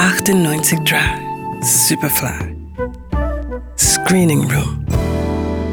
98 0.00 0.78
Drive, 0.86 1.20
Superfly. 1.60 2.56
Screening 3.76 4.50
Room. 4.50 4.86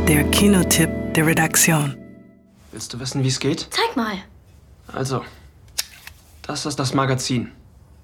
Der 0.06 0.26
Kinotipp 0.32 0.90
der 1.14 1.28
Redaktion. 1.28 1.96
Willst 2.74 2.94
du 2.94 3.00
wissen, 3.00 3.24
wie 3.24 3.30
es 3.30 3.40
geht? 3.40 3.70
Zeig 3.70 3.96
mal. 3.96 4.18
Also, 4.92 5.24
das 6.42 6.66
ist 6.66 6.78
das 6.78 6.94
Magazin. 6.94 7.54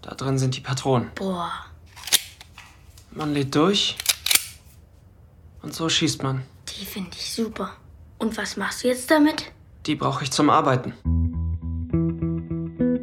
Da 0.02 0.16
drin 0.16 0.40
sind 0.40 0.56
die 0.56 0.62
Patronen. 0.62 1.12
Boah. 1.16 1.52
Man 3.12 3.34
lädt 3.34 3.54
durch 3.54 3.98
und 5.62 5.76
so 5.76 5.90
schießt 5.90 6.24
man. 6.24 6.44
Die 6.70 6.86
finde 6.86 7.12
ich 7.18 7.34
super. 7.34 7.72
Und 8.18 8.38
was 8.38 8.56
machst 8.56 8.86
du 8.86 8.88
jetzt 8.88 9.12
damit? 9.12 9.52
Die 9.88 9.96
brauche 9.96 10.24
ich 10.24 10.32
zum 10.32 10.50
Arbeiten. 10.50 10.94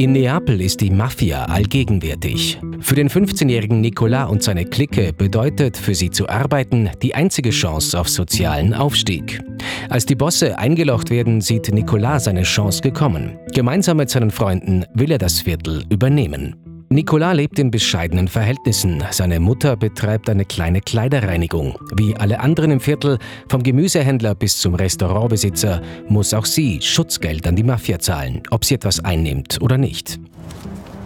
In 0.00 0.12
Neapel 0.12 0.62
ist 0.62 0.80
die 0.80 0.88
Mafia 0.88 1.44
allgegenwärtig. 1.44 2.58
Für 2.80 2.94
den 2.94 3.10
15-jährigen 3.10 3.82
Nicolas 3.82 4.30
und 4.30 4.42
seine 4.42 4.64
Clique 4.64 5.12
bedeutet 5.12 5.76
für 5.76 5.94
sie 5.94 6.08
zu 6.08 6.26
arbeiten 6.26 6.88
die 7.02 7.14
einzige 7.14 7.50
Chance 7.50 8.00
auf 8.00 8.08
sozialen 8.08 8.72
Aufstieg. 8.72 9.42
Als 9.90 10.06
die 10.06 10.14
Bosse 10.14 10.58
eingelocht 10.58 11.10
werden, 11.10 11.42
sieht 11.42 11.70
Nicolas 11.70 12.24
seine 12.24 12.44
Chance 12.44 12.80
gekommen. 12.80 13.38
Gemeinsam 13.52 13.98
mit 13.98 14.08
seinen 14.08 14.30
Freunden 14.30 14.86
will 14.94 15.10
er 15.10 15.18
das 15.18 15.42
Viertel 15.42 15.84
übernehmen. 15.90 16.69
Nicolas 16.92 17.36
lebt 17.36 17.60
in 17.60 17.70
bescheidenen 17.70 18.26
Verhältnissen. 18.26 19.04
Seine 19.12 19.38
Mutter 19.38 19.76
betreibt 19.76 20.28
eine 20.28 20.44
kleine 20.44 20.80
Kleiderreinigung. 20.80 21.78
Wie 21.94 22.16
alle 22.16 22.40
anderen 22.40 22.72
im 22.72 22.80
Viertel, 22.80 23.18
vom 23.48 23.62
Gemüsehändler 23.62 24.34
bis 24.34 24.58
zum 24.58 24.74
Restaurantbesitzer, 24.74 25.82
muss 26.08 26.34
auch 26.34 26.44
sie 26.44 26.82
Schutzgeld 26.82 27.46
an 27.46 27.54
die 27.54 27.62
Mafia 27.62 28.00
zahlen, 28.00 28.42
ob 28.50 28.64
sie 28.64 28.74
etwas 28.74 29.04
einnimmt 29.04 29.58
oder 29.62 29.78
nicht. 29.78 30.18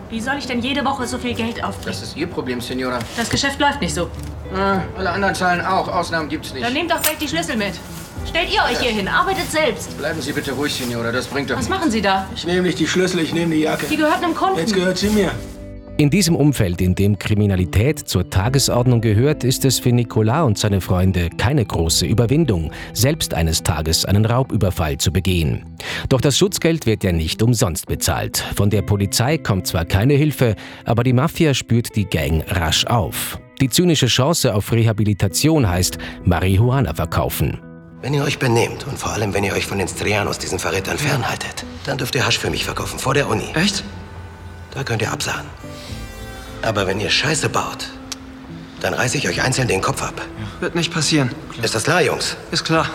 Wie 0.08 0.20
soll 0.20 0.36
ich 0.38 0.46
denn 0.46 0.62
jede 0.62 0.82
Woche 0.86 1.06
so 1.06 1.18
viel 1.18 1.34
Geld 1.34 1.62
aufbringen? 1.62 1.98
Das 1.98 2.02
ist 2.02 2.16
Ihr 2.16 2.28
Problem, 2.28 2.62
Senora. 2.62 2.98
Das 3.18 3.28
Geschäft 3.28 3.60
läuft 3.60 3.82
nicht 3.82 3.92
so. 3.94 4.08
Ah, 4.56 4.80
alle 4.96 5.10
anderen 5.10 5.34
zahlen 5.34 5.60
auch. 5.60 5.86
Ausnahmen 5.88 6.30
gibt's 6.30 6.54
nicht. 6.54 6.64
Dann 6.64 6.72
nehmt 6.72 6.90
doch 6.92 7.02
gleich 7.02 7.18
die 7.18 7.28
Schlüssel 7.28 7.56
mit. 7.58 7.74
Stellt 8.26 8.48
ihr 8.54 8.62
euch 8.62 8.78
hier 8.80 8.90
hin, 8.92 9.06
arbeitet 9.06 9.50
selbst. 9.50 9.98
Bleiben 9.98 10.22
Sie 10.22 10.32
bitte 10.32 10.52
ruhig, 10.52 10.72
Senora. 10.72 11.12
Das 11.12 11.26
bringt 11.26 11.50
doch 11.50 11.58
Was 11.58 11.68
nichts. 11.68 11.78
machen 11.78 11.90
Sie 11.90 12.00
da? 12.00 12.26
Ich 12.34 12.46
nehme 12.46 12.62
nicht 12.62 12.78
die 12.78 12.86
Schlüssel, 12.86 13.20
ich 13.20 13.34
nehme 13.34 13.54
die 13.54 13.60
Jacke. 13.62 13.84
Die 13.90 13.98
gehört 13.98 14.24
einem 14.24 14.34
Kunden. 14.34 14.58
Jetzt 14.58 14.72
gehört 14.72 14.96
sie 14.96 15.10
mir. 15.10 15.30
In 15.96 16.10
diesem 16.10 16.34
Umfeld, 16.34 16.80
in 16.80 16.96
dem 16.96 17.20
Kriminalität 17.20 18.00
zur 18.00 18.28
Tagesordnung 18.28 19.00
gehört, 19.00 19.44
ist 19.44 19.64
es 19.64 19.78
für 19.78 19.92
Nicolas 19.92 20.44
und 20.44 20.58
seine 20.58 20.80
Freunde 20.80 21.30
keine 21.38 21.64
große 21.64 22.04
Überwindung, 22.04 22.72
selbst 22.92 23.32
eines 23.32 23.62
Tages 23.62 24.04
einen 24.04 24.26
Raubüberfall 24.26 24.98
zu 24.98 25.12
begehen. 25.12 25.64
Doch 26.08 26.20
das 26.20 26.36
Schutzgeld 26.36 26.86
wird 26.86 27.04
ja 27.04 27.12
nicht 27.12 27.40
umsonst 27.44 27.86
bezahlt. 27.86 28.38
Von 28.56 28.70
der 28.70 28.82
Polizei 28.82 29.38
kommt 29.38 29.68
zwar 29.68 29.84
keine 29.84 30.14
Hilfe, 30.14 30.56
aber 30.84 31.04
die 31.04 31.12
Mafia 31.12 31.54
spürt 31.54 31.94
die 31.94 32.06
Gang 32.06 32.42
rasch 32.48 32.84
auf. 32.86 33.38
Die 33.60 33.68
zynische 33.68 34.08
Chance 34.08 34.52
auf 34.52 34.72
Rehabilitation 34.72 35.68
heißt 35.68 35.98
Marihuana 36.24 36.92
verkaufen. 36.92 37.60
Wenn 38.02 38.14
ihr 38.14 38.24
euch 38.24 38.40
benehmt 38.40 38.84
und 38.88 38.98
vor 38.98 39.12
allem, 39.12 39.32
wenn 39.32 39.44
ihr 39.44 39.52
euch 39.52 39.66
von 39.66 39.78
den 39.78 39.86
Strianos, 39.86 40.40
diesen 40.40 40.58
Verrätern, 40.58 40.98
fernhaltet, 40.98 41.64
dann 41.86 41.98
dürft 41.98 42.16
ihr 42.16 42.26
Hasch 42.26 42.40
für 42.40 42.50
mich 42.50 42.64
verkaufen, 42.64 42.98
vor 42.98 43.14
der 43.14 43.28
Uni. 43.28 43.46
Echt? 43.54 43.84
Da 44.72 44.82
könnt 44.82 45.00
ihr 45.00 45.12
absahen. 45.12 45.46
Aber 46.64 46.86
wenn 46.86 46.98
ihr 47.00 47.10
Scheiße 47.10 47.48
baut, 47.48 47.90
dann 48.80 48.94
reiße 48.94 49.18
ich 49.18 49.28
euch 49.28 49.42
einzeln 49.42 49.68
den 49.68 49.80
Kopf 49.80 50.02
ab. 50.02 50.20
Wird 50.60 50.74
nicht 50.74 50.92
passieren. 50.92 51.30
Ist 51.62 51.74
das 51.74 51.84
klar, 51.84 52.02
Jungs? 52.02 52.36
Ist 52.50 52.64
klar. 52.64 52.86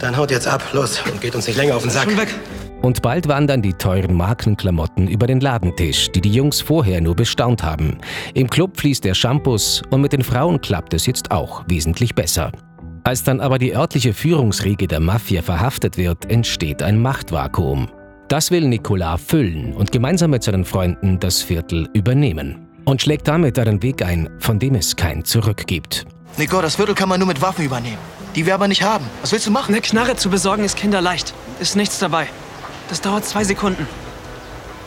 Dann 0.00 0.16
haut 0.16 0.30
jetzt 0.30 0.46
ab, 0.46 0.62
los, 0.72 1.00
und 1.10 1.20
geht 1.20 1.34
uns 1.34 1.46
nicht 1.46 1.56
länger 1.56 1.76
auf 1.76 1.82
den 1.82 1.90
Sack. 1.90 2.04
Schon 2.04 2.18
weg. 2.18 2.34
Und 2.82 3.02
bald 3.02 3.26
wandern 3.26 3.62
die 3.62 3.72
teuren 3.72 4.14
Markenklamotten 4.14 5.08
über 5.08 5.26
den 5.26 5.40
Ladentisch, 5.40 6.10
die 6.12 6.20
die 6.20 6.32
Jungs 6.32 6.60
vorher 6.60 7.00
nur 7.00 7.16
bestaunt 7.16 7.62
haben. 7.62 7.98
Im 8.34 8.48
Club 8.48 8.78
fließt 8.78 9.04
der 9.04 9.14
Shampoos 9.14 9.82
und 9.90 10.00
mit 10.00 10.12
den 10.12 10.22
Frauen 10.22 10.60
klappt 10.60 10.94
es 10.94 11.06
jetzt 11.06 11.32
auch 11.32 11.64
wesentlich 11.68 12.14
besser. 12.14 12.52
Als 13.02 13.24
dann 13.24 13.40
aber 13.40 13.58
die 13.58 13.74
örtliche 13.74 14.12
Führungsriege 14.12 14.86
der 14.86 15.00
Mafia 15.00 15.42
verhaftet 15.42 15.96
wird, 15.96 16.30
entsteht 16.30 16.82
ein 16.82 17.00
Machtvakuum. 17.00 17.88
Das 18.28 18.50
will 18.50 18.68
Nicolas 18.68 19.20
füllen 19.20 19.72
und 19.72 19.90
gemeinsam 19.90 20.30
mit 20.30 20.42
seinen 20.42 20.64
Freunden 20.64 21.18
das 21.18 21.42
Viertel 21.42 21.88
übernehmen. 21.94 22.67
Und 22.88 23.02
schlägt 23.02 23.28
damit 23.28 23.58
einen 23.58 23.82
Weg 23.82 24.02
ein, 24.02 24.30
von 24.38 24.58
dem 24.58 24.74
es 24.74 24.96
kein 24.96 25.22
Zurück 25.22 25.66
gibt. 25.66 26.06
Nico, 26.38 26.62
das 26.62 26.76
Viertel 26.76 26.94
kann 26.94 27.10
man 27.10 27.20
nur 27.20 27.28
mit 27.28 27.42
Waffen 27.42 27.62
übernehmen. 27.62 27.98
Die 28.34 28.46
wir 28.46 28.54
aber 28.54 28.66
nicht 28.66 28.82
haben. 28.82 29.04
Was 29.20 29.30
willst 29.30 29.46
du 29.46 29.50
machen? 29.50 29.74
Eine 29.74 29.82
Knarre 29.82 30.16
zu 30.16 30.30
besorgen 30.30 30.64
ist 30.64 30.74
kinderleicht. 30.74 31.34
Ist 31.60 31.76
nichts 31.76 31.98
dabei. 31.98 32.28
Das 32.88 33.02
dauert 33.02 33.26
zwei 33.26 33.44
Sekunden. 33.44 33.86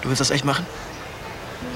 Du 0.02 0.10
willst 0.10 0.20
das 0.20 0.32
echt 0.32 0.46
machen? 0.46 0.66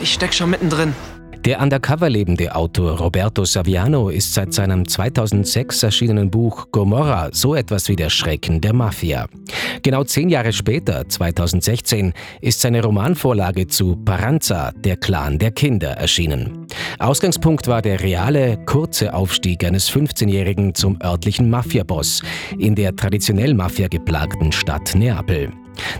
Ich 0.01 0.15
steck 0.15 0.33
schon 0.33 0.49
mittendrin. 0.49 0.95
Der 1.45 1.61
undercover 1.61 2.09
lebende 2.09 2.55
Autor 2.55 2.97
Roberto 2.97 3.45
Saviano 3.45 4.09
ist 4.09 4.33
seit 4.33 4.51
seinem 4.51 4.87
2006 4.87 5.83
erschienenen 5.83 6.31
Buch 6.31 6.69
Gomorra 6.71 7.29
so 7.33 7.53
etwas 7.53 7.87
wie 7.87 7.95
der 7.95 8.09
Schrecken 8.09 8.61
der 8.61 8.73
Mafia. 8.73 9.27
Genau 9.83 10.03
zehn 10.03 10.29
Jahre 10.29 10.51
später, 10.51 11.07
2016, 11.07 12.13
ist 12.41 12.61
seine 12.61 12.81
Romanvorlage 12.81 13.67
zu 13.67 13.95
Paranza, 13.95 14.71
der 14.75 14.97
Clan 14.97 15.37
der 15.37 15.51
Kinder, 15.51 15.91
erschienen. 15.91 16.65
Ausgangspunkt 16.97 17.67
war 17.67 17.83
der 17.83 18.01
reale, 18.01 18.57
kurze 18.65 19.13
Aufstieg 19.13 19.63
eines 19.63 19.87
15-Jährigen 19.91 20.73
zum 20.73 20.97
örtlichen 21.03 21.51
Mafiaboss 21.51 22.23
in 22.57 22.73
der 22.73 22.95
traditionell 22.95 23.53
Mafia 23.53 23.87
geplagten 23.87 24.51
Stadt 24.51 24.95
Neapel. 24.95 25.51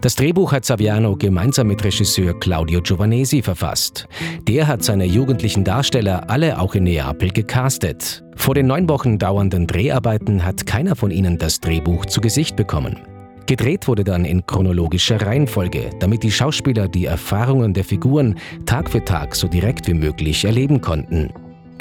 Das 0.02 0.16
Drehbuch 0.16 0.52
hat 0.52 0.66
Saviano 0.66 1.16
gemeinsam 1.16 1.68
mit 1.68 1.84
Regisseur 1.84 2.40
Claudio 2.40 2.81
Giovanesi 2.81 3.41
verfasst. 3.41 4.08
Der 4.47 4.68
hat 4.68 4.84
seine 4.84 5.06
jugendlichen 5.06 5.63
Darsteller 5.63 6.30
alle 6.30 6.59
auch 6.59 6.75
in 6.75 6.84
Neapel 6.84 7.30
gecastet. 7.30 8.24
Vor 8.36 8.56
den 8.56 8.68
neun 8.68 8.90
Wochen 8.90 9.18
dauernden 9.18 9.68
Dreharbeiten 9.68 10.46
hat 10.46 10.66
keiner 10.66 10.96
von 10.96 11.12
ihnen 11.12 11.38
das 11.38 11.59
Drehbuch 11.59 12.06
zu 12.06 12.22
Gesicht 12.22 12.56
bekommen. 12.56 13.00
Gedreht 13.47 13.88
wurde 13.88 14.03
dann 14.03 14.25
in 14.25 14.46
chronologischer 14.46 15.22
Reihenfolge, 15.22 15.92
damit 16.00 16.24
die 16.24 16.31
Schauspieler 16.31 16.88
die 16.88 17.06
Erfahrungen 17.06 17.74
der 17.74 17.84
Figuren 17.84 18.36
Tag 18.66 18.90
für 18.90 19.06
Tag 19.06 19.36
so 19.36 19.47
direkt 19.47 19.88
wie 19.88 19.94
möglich 19.94 20.46
erleben 20.46 20.81
konnten. 20.81 21.31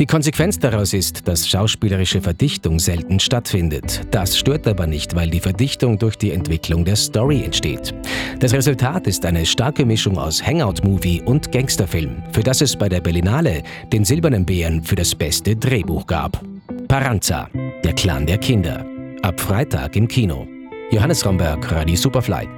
Die 0.01 0.07
Konsequenz 0.07 0.59
daraus 0.59 0.93
ist, 0.93 1.29
dass 1.29 1.49
schauspielerische 1.49 2.21
Verdichtung 2.21 2.81
selten 2.81 3.21
stattfindet. 3.21 4.01
Das 4.11 4.37
stört 4.37 4.67
aber 4.67 4.89
nicht, 4.89 5.15
weil 5.15 5.31
die 5.31 5.39
Verdichtung 5.39 5.99
durch 5.99 6.17
die 6.17 6.33
Entwicklung 6.33 6.85
der 6.85 6.97
Story 6.97 7.45
entsteht. 7.45 7.95
Das 8.41 8.53
Resultat 8.53 9.07
ist 9.07 9.25
eine 9.25 9.47
starke 9.47 9.87
Mischung 9.87 10.19
aus 10.19 10.45
Hangout-Movie 10.45 11.23
und 11.23 11.53
Gangsterfilm, 11.53 12.25
für 12.33 12.43
das 12.43 12.61
es 12.61 12.75
bei 12.75 12.89
der 12.89 13.01
Berlinale 13.01 13.63
den 13.93 14.05
Silbernen 14.05 14.45
Bären 14.45 14.83
für 14.83 14.97
das 14.97 15.15
beste 15.15 15.55
Drehbuch 15.55 16.09
gab. 16.09 16.43
Paranza, 16.89 17.49
der 17.85 17.93
Clan 17.93 18.27
der 18.27 18.39
Kinder. 18.39 18.85
Ab 19.23 19.41
Freitag 19.41 19.95
im 19.95 20.09
Kino. 20.09 20.49
Johannes 20.91 21.25
Romberg, 21.25 21.71
Radio 21.71 21.95
Superfly. 21.95 22.49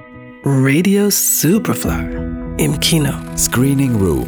Radio 0.43 1.09
Superfly. 1.11 2.07
Im 2.57 2.79
Kino. 2.79 3.13
Screening 3.37 3.95
Room 3.95 4.27